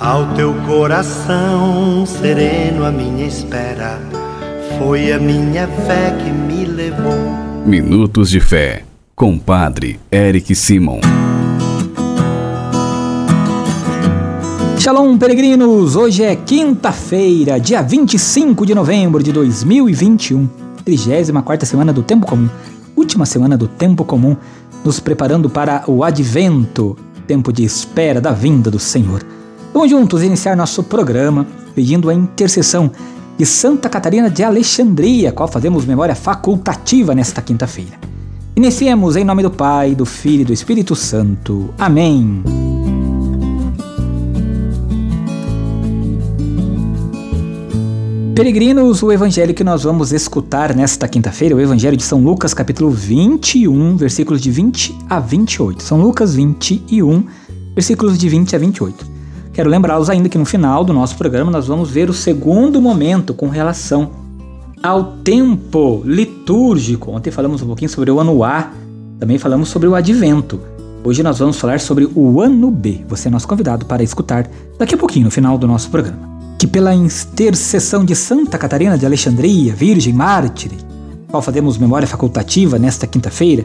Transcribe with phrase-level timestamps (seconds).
[0.00, 4.00] Ao teu coração sereno, a minha espera
[4.76, 7.14] foi a minha fé que me levou.
[7.64, 8.82] Minutos de Fé,
[9.14, 10.98] com Padre Eric Simon.
[14.80, 15.94] Shalom, peregrinos!
[15.94, 20.48] Hoje é quinta-feira, dia 25 de novembro de 2021,
[20.84, 22.50] 34 semana do Tempo Comum,
[22.96, 24.36] última semana do Tempo Comum,
[24.84, 26.96] nos preparando para o Advento,
[27.28, 29.24] tempo de espera da vinda do Senhor.
[29.74, 31.44] Vamos juntos iniciar nosso programa
[31.74, 32.92] pedindo a intercessão
[33.36, 37.98] de Santa Catarina de Alexandria, qual fazemos memória facultativa nesta quinta-feira.
[38.54, 41.74] Iniciemos em nome do Pai, do Filho e do Espírito Santo.
[41.76, 42.44] Amém.
[48.36, 52.92] Peregrinos, o evangelho que nós vamos escutar nesta quinta-feira, o evangelho de São Lucas, capítulo
[52.92, 55.82] 21, versículos de 20 a 28.
[55.82, 57.26] São Lucas 21,
[57.74, 59.13] versículos de 20 a 28.
[59.54, 63.32] Quero lembrá-los ainda que no final do nosso programa nós vamos ver o segundo momento
[63.32, 64.10] com relação
[64.82, 67.12] ao tempo litúrgico.
[67.12, 68.72] Ontem falamos um pouquinho sobre o ano A,
[69.20, 70.58] também falamos sobre o advento.
[71.04, 73.04] Hoje nós vamos falar sobre o ano B.
[73.08, 76.18] Você é nosso convidado para escutar daqui a pouquinho, no final do nosso programa.
[76.58, 80.72] Que pela intercessão de Santa Catarina de Alexandria, Virgem Mártir,
[81.28, 83.64] qual fazemos memória facultativa nesta quinta-feira,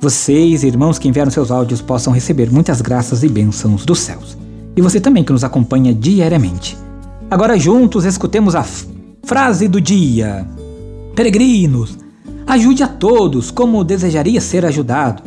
[0.00, 4.43] vocês, irmãos que enviaram seus áudios, possam receber muitas graças e bênçãos dos céus
[4.76, 6.76] e você também que nos acompanha diariamente.
[7.30, 8.64] Agora juntos escutemos a
[9.24, 10.46] frase do dia.
[11.14, 11.98] Peregrinos,
[12.46, 15.22] ajude a todos como desejaria ser ajudado.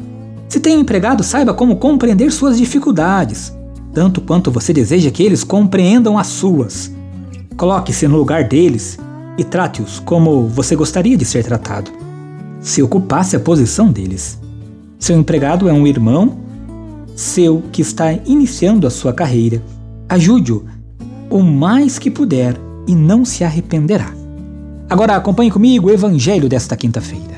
[0.48, 3.54] Se tem empregado, saiba como compreender suas dificuldades,
[3.94, 6.92] tanto quanto você deseja que eles compreendam as suas.
[7.58, 8.98] Coloque-se no lugar deles
[9.38, 11.92] e trate-os como você gostaria de ser tratado.
[12.60, 14.40] Se ocupasse a posição deles.
[15.00, 16.38] Seu empregado é um irmão
[17.18, 19.62] seu que está iniciando a sua carreira.
[20.08, 20.64] Ajude-o
[21.30, 22.56] o mais que puder
[22.88, 24.14] e não se arrependerá.
[24.88, 27.36] Agora acompanhe comigo o evangelho desta quinta-feira.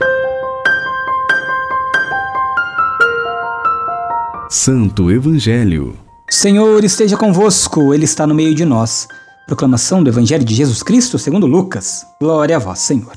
[4.49, 5.95] Santo Evangelho.
[6.29, 9.07] Senhor esteja convosco, ele está no meio de nós.
[9.47, 12.05] Proclamação do Evangelho de Jesus Cristo segundo Lucas.
[12.19, 13.13] Glória a vós, Senhor.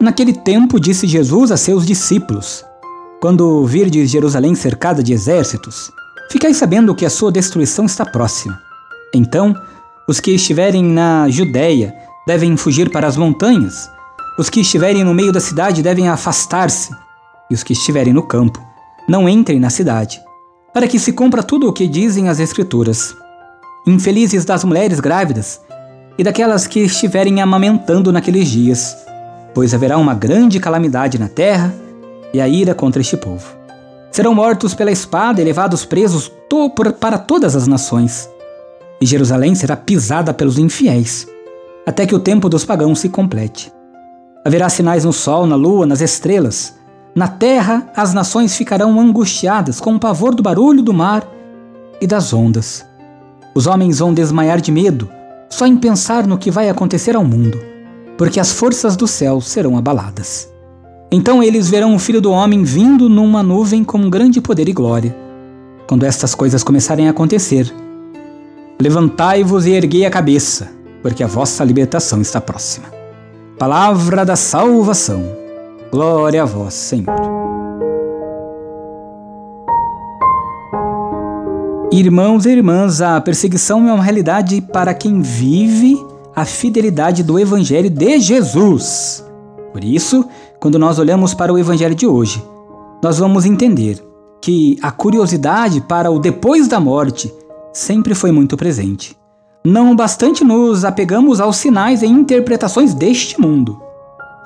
[0.00, 2.64] Naquele tempo disse Jesus a seus discípulos:
[3.20, 5.92] quando virdes Jerusalém cercada de exércitos,
[6.30, 8.58] ficai sabendo que a sua destruição está próxima.
[9.14, 9.54] Então,
[10.08, 11.94] os que estiverem na Judéia
[12.26, 13.90] devem fugir para as montanhas,
[14.38, 16.94] os que estiverem no meio da cidade devem afastar-se,
[17.50, 18.58] e os que estiverem no campo
[19.06, 20.20] não entrem na cidade,
[20.72, 23.14] para que se cumpra tudo o que dizem as Escrituras.
[23.86, 25.60] Infelizes das mulheres grávidas
[26.16, 28.96] e daquelas que estiverem amamentando naqueles dias,
[29.54, 31.74] pois haverá uma grande calamidade na terra
[32.32, 33.56] e a ira contra este povo.
[34.10, 36.30] Serão mortos pela espada e levados presos
[36.98, 38.28] para todas as nações.
[39.00, 41.26] E Jerusalém será pisada pelos infiéis,
[41.86, 43.72] até que o tempo dos pagãos se complete.
[44.44, 46.74] Haverá sinais no sol, na lua, nas estrelas.
[47.14, 51.26] Na terra, as nações ficarão angustiadas com o pavor do barulho do mar
[52.00, 52.84] e das ondas.
[53.54, 55.08] Os homens vão desmaiar de medo
[55.48, 57.60] só em pensar no que vai acontecer ao mundo,
[58.16, 60.49] porque as forças do céu serão abaladas.
[61.12, 65.16] Então eles verão o Filho do Homem vindo numa nuvem com grande poder e glória.
[65.88, 67.74] Quando estas coisas começarem a acontecer,
[68.80, 70.70] levantai-vos e erguei a cabeça,
[71.02, 72.86] porque a vossa libertação está próxima.
[73.58, 75.24] Palavra da salvação.
[75.90, 77.12] Glória a vós, Senhor.
[81.92, 85.98] Irmãos e irmãs, a perseguição é uma realidade para quem vive
[86.36, 89.28] a fidelidade do Evangelho de Jesus.
[89.72, 90.24] Por isso,
[90.58, 92.42] quando nós olhamos para o Evangelho de hoje,
[93.02, 94.04] nós vamos entender
[94.40, 97.32] que a curiosidade para o depois da morte
[97.72, 99.16] sempre foi muito presente.
[99.64, 103.80] Não bastante nos apegamos aos sinais e interpretações deste mundo.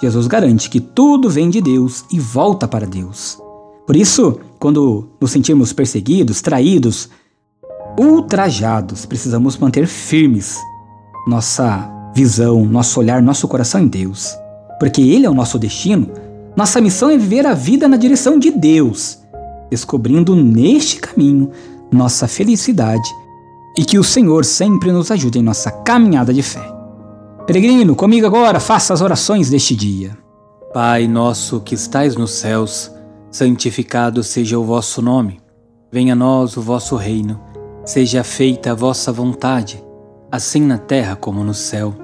[0.00, 3.38] Jesus garante que tudo vem de Deus e volta para Deus.
[3.86, 7.08] Por isso, quando nos sentimos perseguidos, traídos,
[7.98, 10.58] ultrajados, precisamos manter firmes
[11.26, 14.36] nossa visão, nosso olhar, nosso coração em Deus
[14.84, 16.10] porque Ele é o nosso destino,
[16.54, 19.18] nossa missão é viver a vida na direção de Deus,
[19.70, 21.50] descobrindo neste caminho
[21.90, 23.08] nossa felicidade
[23.78, 26.70] e que o Senhor sempre nos ajude em nossa caminhada de fé.
[27.46, 30.18] Peregrino, comigo agora, faça as orações deste dia.
[30.74, 32.92] Pai nosso que estais nos céus,
[33.30, 35.40] santificado seja o vosso nome.
[35.90, 37.40] Venha a nós o vosso reino.
[37.86, 39.82] Seja feita a vossa vontade,
[40.30, 42.03] assim na terra como no céu.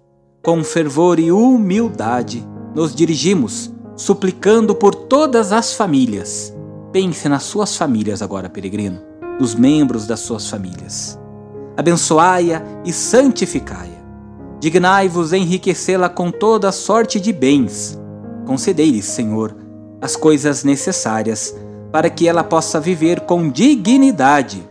[0.41, 6.53] com fervor e humildade, nos dirigimos, suplicando por todas as famílias.
[6.91, 9.01] Pense nas suas famílias agora, peregrino,
[9.39, 11.21] nos membros das suas famílias
[11.75, 14.01] abençoai-a e santificai-a.
[14.59, 17.99] Dignai-vos enriquecê-la com toda sorte de bens.
[18.45, 19.55] Concedei-lhe, Senhor,
[19.99, 21.55] as coisas necessárias
[21.91, 24.63] para que ela possa viver com dignidade.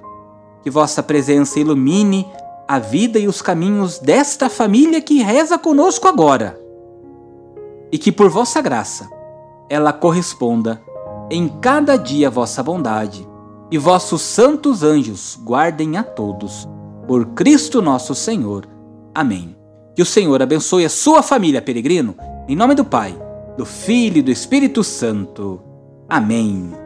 [0.63, 2.27] Que vossa presença ilumine
[2.71, 6.57] a vida e os caminhos desta família que reza conosco agora.
[7.91, 9.11] E que por vossa graça
[9.69, 10.81] ela corresponda
[11.29, 13.29] em cada dia a vossa bondade,
[13.73, 16.69] e vossos santos anjos guardem a todos
[17.09, 18.69] por Cristo nosso Senhor.
[19.13, 19.57] Amém.
[19.97, 22.15] Que o Senhor abençoe a sua família, peregrino,
[22.47, 23.21] em nome do Pai,
[23.57, 25.61] do Filho e do Espírito Santo.
[26.09, 26.80] Amém.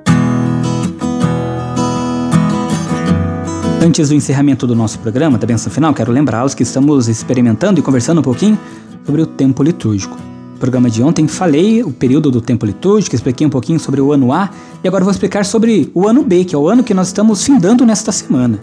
[3.83, 7.83] Antes do encerramento do nosso programa, da benção final, quero lembrá-los que estamos experimentando e
[7.83, 8.59] conversando um pouquinho
[9.05, 10.17] sobre o tempo litúrgico.
[10.55, 14.13] No programa de ontem falei o período do tempo litúrgico, expliquei um pouquinho sobre o
[14.13, 14.51] ano A
[14.83, 17.45] e agora vou explicar sobre o ano B, que é o ano que nós estamos
[17.45, 18.59] findando nesta semana.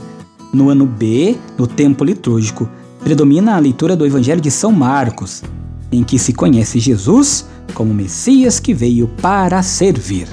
[0.52, 2.68] No ano B, no tempo litúrgico,
[3.04, 5.44] predomina a leitura do Evangelho de São Marcos,
[5.92, 10.28] em que se conhece Jesus como Messias que veio para servir.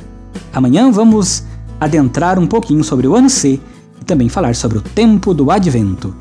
[0.52, 1.44] Amanhã vamos
[1.80, 3.60] adentrar um pouquinho sobre o ano C
[4.08, 6.14] também falar sobre o tempo do advento.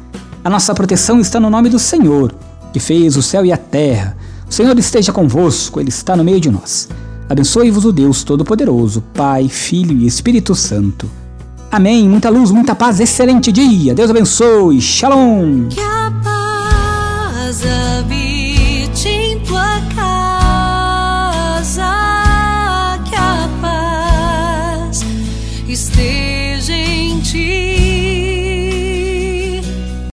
[0.43, 2.35] A nossa proteção está no nome do Senhor,
[2.73, 4.17] que fez o céu e a terra.
[4.47, 6.89] O Senhor esteja convosco, Ele está no meio de nós.
[7.29, 11.09] Abençoe-vos o Deus Todo-Poderoso, Pai, Filho e Espírito Santo.
[11.71, 12.07] Amém.
[12.07, 13.95] Muita luz, muita paz, excelente dia.
[13.95, 14.81] Deus abençoe.
[14.81, 15.69] Shalom.